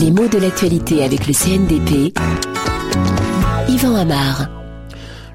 Les 0.00 0.10
mots 0.10 0.28
de 0.28 0.38
l'actualité 0.38 1.04
avec 1.04 1.26
le 1.26 1.34
CNDP. 1.34 2.18
Yvan 3.68 3.96
Amar. 3.96 4.48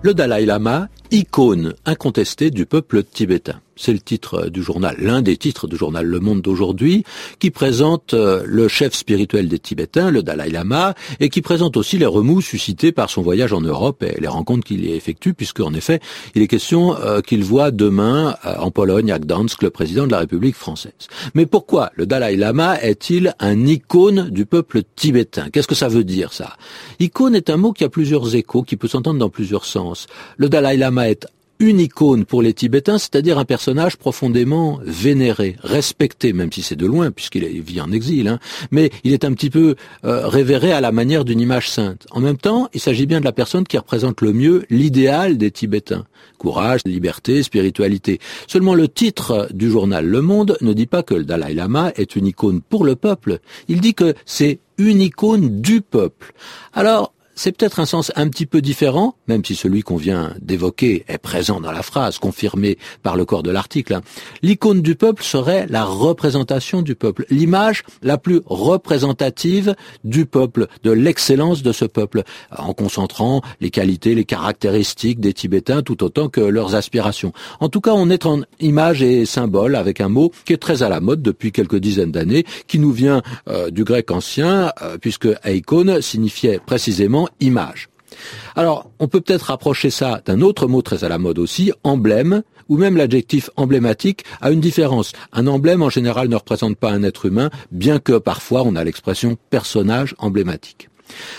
Le 0.00 0.14
Dalai 0.14 0.46
Lama, 0.46 0.88
icône 1.10 1.74
incontestée 1.84 2.50
du 2.50 2.64
peuple 2.64 3.02
tibétain 3.04 3.60
c'est 3.76 3.92
le 3.92 3.98
titre 3.98 4.48
du 4.48 4.62
journal, 4.62 4.96
l'un 4.98 5.22
des 5.22 5.36
titres 5.36 5.66
du 5.66 5.76
journal 5.76 6.06
Le 6.06 6.20
Monde 6.20 6.42
d'aujourd'hui, 6.42 7.04
qui 7.38 7.50
présente 7.50 8.14
euh, 8.14 8.42
le 8.46 8.68
chef 8.68 8.94
spirituel 8.94 9.48
des 9.48 9.58
Tibétains, 9.58 10.10
le 10.10 10.22
Dalai 10.22 10.50
Lama, 10.50 10.94
et 11.20 11.28
qui 11.28 11.42
présente 11.42 11.76
aussi 11.76 11.98
les 11.98 12.06
remous 12.06 12.40
suscités 12.40 12.92
par 12.92 13.10
son 13.10 13.22
voyage 13.22 13.52
en 13.52 13.60
Europe 13.60 14.02
et 14.02 14.20
les 14.20 14.28
rencontres 14.28 14.64
qu'il 14.64 14.84
y 14.84 14.92
effectue, 14.92 15.34
puisque 15.34 15.60
en 15.60 15.74
effet, 15.74 16.00
il 16.34 16.42
est 16.42 16.48
question 16.48 16.96
euh, 16.96 17.20
qu'il 17.20 17.44
voit 17.44 17.70
demain 17.70 18.36
euh, 18.44 18.56
en 18.58 18.70
Pologne, 18.70 19.10
à 19.10 19.18
Gdansk, 19.18 19.62
le 19.62 19.70
président 19.70 20.06
de 20.06 20.12
la 20.12 20.20
République 20.20 20.56
française. 20.56 20.92
Mais 21.34 21.46
pourquoi 21.46 21.90
le 21.94 22.06
Dalai 22.06 22.36
Lama 22.36 22.80
est-il 22.80 23.34
un 23.40 23.66
icône 23.66 24.30
du 24.30 24.46
peuple 24.46 24.82
tibétain? 24.96 25.50
Qu'est-ce 25.50 25.68
que 25.68 25.74
ça 25.74 25.88
veut 25.88 26.04
dire 26.04 26.32
ça? 26.32 26.56
Icône 27.00 27.34
est 27.34 27.50
un 27.50 27.56
mot 27.56 27.72
qui 27.72 27.84
a 27.84 27.88
plusieurs 27.88 28.34
échos, 28.34 28.62
qui 28.62 28.76
peut 28.76 28.88
s'entendre 28.88 29.18
dans 29.18 29.30
plusieurs 29.30 29.64
sens. 29.64 30.06
Le 30.36 30.48
Dalai 30.48 30.76
Lama 30.76 31.08
est 31.08 31.26
une 31.58 31.80
icône 31.80 32.24
pour 32.24 32.42
les 32.42 32.52
Tibétains, 32.52 32.98
c'est-à-dire 32.98 33.38
un 33.38 33.44
personnage 33.44 33.96
profondément 33.96 34.80
vénéré, 34.84 35.56
respecté, 35.62 36.32
même 36.32 36.52
si 36.52 36.62
c'est 36.62 36.76
de 36.76 36.86
loin, 36.86 37.10
puisqu'il 37.10 37.62
vit 37.62 37.80
en 37.80 37.92
exil, 37.92 38.28
hein. 38.28 38.38
mais 38.70 38.90
il 39.04 39.12
est 39.12 39.24
un 39.24 39.32
petit 39.32 39.50
peu 39.50 39.76
euh, 40.04 40.26
révéré 40.26 40.72
à 40.72 40.80
la 40.80 40.92
manière 40.92 41.24
d'une 41.24 41.40
image 41.40 41.70
sainte. 41.70 42.06
En 42.10 42.20
même 42.20 42.36
temps, 42.36 42.68
il 42.74 42.80
s'agit 42.80 43.06
bien 43.06 43.20
de 43.20 43.24
la 43.24 43.32
personne 43.32 43.64
qui 43.64 43.78
représente 43.78 44.20
le 44.20 44.32
mieux 44.32 44.64
l'idéal 44.70 45.38
des 45.38 45.50
Tibétains. 45.50 46.06
Courage, 46.38 46.80
liberté, 46.84 47.42
spiritualité. 47.42 48.18
Seulement 48.46 48.74
le 48.74 48.88
titre 48.88 49.48
du 49.52 49.70
journal 49.70 50.04
Le 50.04 50.20
Monde 50.20 50.58
ne 50.60 50.72
dit 50.72 50.86
pas 50.86 51.02
que 51.02 51.14
le 51.14 51.24
Dalai 51.24 51.54
Lama 51.54 51.92
est 51.96 52.16
une 52.16 52.26
icône 52.26 52.60
pour 52.60 52.84
le 52.84 52.96
peuple, 52.96 53.38
il 53.68 53.80
dit 53.80 53.94
que 53.94 54.14
c'est 54.26 54.58
une 54.76 55.00
icône 55.00 55.60
du 55.60 55.80
peuple. 55.80 56.32
Alors, 56.72 57.13
c'est 57.34 57.56
peut-être 57.56 57.80
un 57.80 57.86
sens 57.86 58.12
un 58.16 58.28
petit 58.28 58.46
peu 58.46 58.60
différent, 58.60 59.16
même 59.28 59.44
si 59.44 59.54
celui 59.54 59.82
qu'on 59.82 59.96
vient 59.96 60.34
d'évoquer 60.40 61.04
est 61.08 61.18
présent 61.18 61.60
dans 61.60 61.72
la 61.72 61.82
phrase, 61.82 62.18
confirmé 62.18 62.78
par 63.02 63.16
le 63.16 63.24
corps 63.24 63.42
de 63.42 63.50
l'article. 63.50 63.94
Hein. 63.94 64.02
L'icône 64.42 64.82
du 64.82 64.94
peuple 64.94 65.22
serait 65.22 65.66
la 65.68 65.84
représentation 65.84 66.82
du 66.82 66.94
peuple, 66.94 67.26
l'image 67.30 67.82
la 68.02 68.18
plus 68.18 68.40
représentative 68.46 69.74
du 70.04 70.26
peuple, 70.26 70.68
de 70.82 70.90
l'excellence 70.90 71.62
de 71.62 71.72
ce 71.72 71.84
peuple, 71.84 72.22
en 72.56 72.72
concentrant 72.74 73.42
les 73.60 73.70
qualités, 73.70 74.14
les 74.14 74.24
caractéristiques 74.24 75.20
des 75.20 75.32
Tibétains 75.32 75.82
tout 75.82 76.02
autant 76.04 76.28
que 76.28 76.40
leurs 76.40 76.74
aspirations. 76.74 77.32
En 77.60 77.68
tout 77.68 77.80
cas, 77.80 77.92
on 77.92 78.10
est 78.10 78.26
en 78.26 78.42
image 78.60 79.02
et 79.02 79.26
symbole 79.26 79.76
avec 79.76 80.00
un 80.00 80.08
mot 80.08 80.32
qui 80.44 80.52
est 80.52 80.58
très 80.58 80.82
à 80.82 80.88
la 80.88 81.00
mode 81.00 81.22
depuis 81.22 81.52
quelques 81.52 81.76
dizaines 81.76 82.12
d'années, 82.12 82.44
qui 82.66 82.78
nous 82.78 82.92
vient 82.92 83.22
euh, 83.48 83.70
du 83.70 83.84
grec 83.84 84.10
ancien, 84.10 84.72
euh, 84.82 84.98
puisque 85.00 85.28
icône 85.44 86.00
signifiait 86.00 86.60
précisément 86.64 87.23
image. 87.40 87.88
Alors, 88.54 88.90
on 89.00 89.08
peut 89.08 89.20
peut-être 89.20 89.46
rapprocher 89.46 89.90
ça 89.90 90.20
d'un 90.24 90.40
autre 90.40 90.66
mot 90.66 90.82
très 90.82 91.04
à 91.04 91.08
la 91.08 91.18
mode 91.18 91.38
aussi, 91.38 91.72
emblème, 91.82 92.42
ou 92.68 92.78
même 92.78 92.96
l'adjectif 92.96 93.50
emblématique 93.56 94.24
a 94.40 94.50
une 94.50 94.60
différence. 94.60 95.12
Un 95.32 95.46
emblème, 95.46 95.82
en 95.82 95.90
général, 95.90 96.28
ne 96.28 96.36
représente 96.36 96.76
pas 96.76 96.90
un 96.90 97.02
être 97.02 97.26
humain, 97.26 97.50
bien 97.70 97.98
que 97.98 98.18
parfois 98.18 98.62
on 98.62 98.76
a 98.76 98.84
l'expression 98.84 99.36
personnage 99.50 100.14
emblématique. 100.18 100.88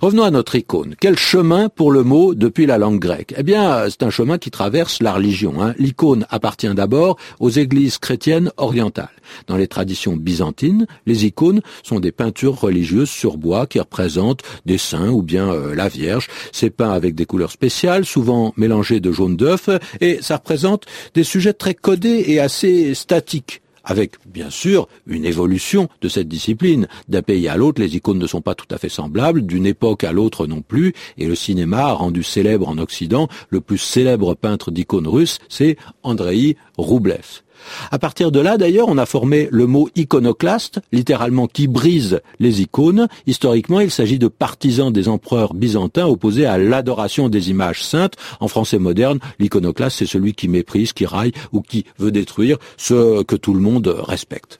Revenons 0.00 0.24
à 0.24 0.30
notre 0.30 0.54
icône. 0.54 0.94
Quel 1.00 1.18
chemin 1.18 1.68
pour 1.68 1.90
le 1.90 2.02
mot 2.02 2.34
depuis 2.34 2.66
la 2.66 2.78
langue 2.78 3.00
grecque? 3.00 3.34
Eh 3.36 3.42
bien, 3.42 3.88
c'est 3.88 4.02
un 4.02 4.10
chemin 4.10 4.38
qui 4.38 4.50
traverse 4.50 5.00
la 5.00 5.14
religion. 5.14 5.62
Hein. 5.62 5.74
L'icône 5.78 6.26
appartient 6.30 6.72
d'abord 6.74 7.16
aux 7.40 7.50
églises 7.50 7.98
chrétiennes 7.98 8.50
orientales. 8.56 9.08
Dans 9.46 9.56
les 9.56 9.66
traditions 9.66 10.16
byzantines, 10.16 10.86
les 11.06 11.26
icônes 11.26 11.62
sont 11.82 12.00
des 12.00 12.12
peintures 12.12 12.60
religieuses 12.60 13.10
sur 13.10 13.36
bois 13.36 13.66
qui 13.66 13.80
représentent 13.80 14.42
des 14.66 14.78
saints 14.78 15.10
ou 15.10 15.22
bien 15.22 15.50
euh, 15.50 15.74
la 15.74 15.88
Vierge. 15.88 16.28
C'est 16.52 16.70
peint 16.70 16.92
avec 16.92 17.14
des 17.14 17.26
couleurs 17.26 17.50
spéciales, 17.50 18.04
souvent 18.04 18.52
mélangées 18.56 19.00
de 19.00 19.12
jaune 19.12 19.36
d'œuf, 19.36 19.68
et 20.00 20.18
ça 20.20 20.36
représente 20.36 20.84
des 21.14 21.24
sujets 21.24 21.54
très 21.54 21.74
codés 21.74 22.24
et 22.26 22.40
assez 22.40 22.94
statiques 22.94 23.62
avec 23.86 24.16
bien 24.26 24.50
sûr 24.50 24.88
une 25.06 25.24
évolution 25.24 25.88
de 26.02 26.08
cette 26.08 26.28
discipline. 26.28 26.88
D'un 27.08 27.22
pays 27.22 27.48
à 27.48 27.56
l'autre, 27.56 27.80
les 27.80 27.96
icônes 27.96 28.18
ne 28.18 28.26
sont 28.26 28.42
pas 28.42 28.54
tout 28.54 28.66
à 28.70 28.78
fait 28.78 28.90
semblables, 28.90 29.42
d'une 29.42 29.64
époque 29.64 30.04
à 30.04 30.12
l'autre 30.12 30.46
non 30.46 30.60
plus, 30.60 30.92
et 31.16 31.26
le 31.26 31.34
cinéma 31.34 31.86
a 31.86 31.92
rendu 31.92 32.22
célèbre 32.22 32.68
en 32.68 32.78
Occident 32.78 33.28
le 33.48 33.60
plus 33.60 33.78
célèbre 33.78 34.34
peintre 34.34 34.70
d'icônes 34.70 35.08
russes, 35.08 35.38
c'est 35.48 35.76
Andrei 36.02 36.56
Roublev. 36.76 37.45
À 37.90 37.98
partir 37.98 38.30
de 38.30 38.40
là, 38.40 38.56
d'ailleurs, 38.58 38.88
on 38.88 38.98
a 38.98 39.06
formé 39.06 39.48
le 39.50 39.66
mot 39.66 39.88
iconoclaste, 39.96 40.80
littéralement 40.92 41.46
qui 41.46 41.66
brise 41.66 42.20
les 42.38 42.62
icônes. 42.62 43.08
Historiquement, 43.26 43.80
il 43.80 43.90
s'agit 43.90 44.18
de 44.18 44.28
partisans 44.28 44.92
des 44.92 45.08
empereurs 45.08 45.54
byzantins 45.54 46.06
opposés 46.06 46.46
à 46.46 46.58
l'adoration 46.58 47.28
des 47.28 47.50
images 47.50 47.82
saintes. 47.82 48.14
En 48.40 48.48
français 48.48 48.78
moderne, 48.78 49.18
l'iconoclaste, 49.38 49.98
c'est 49.98 50.06
celui 50.06 50.34
qui 50.34 50.48
méprise, 50.48 50.92
qui 50.92 51.06
raille 51.06 51.32
ou 51.52 51.60
qui 51.60 51.84
veut 51.98 52.12
détruire 52.12 52.58
ce 52.76 53.22
que 53.22 53.36
tout 53.36 53.54
le 53.54 53.60
monde 53.60 53.86
respecte. 53.98 54.58